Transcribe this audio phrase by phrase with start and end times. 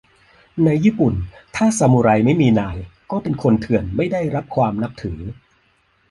[0.65, 1.13] ในญี่ปุ่น
[1.55, 2.77] ถ้าซามูไรไม่มีนาย
[3.11, 5.19] ก็เป็นคนเถื่อน ไม่ได้รับความนับถือ